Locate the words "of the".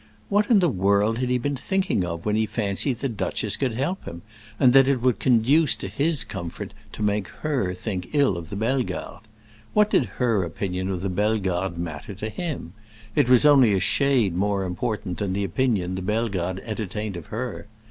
8.35-8.55, 10.89-11.09